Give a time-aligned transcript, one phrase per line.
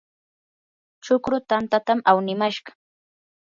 [1.03, 2.71] chukru tantatam awnimashqa.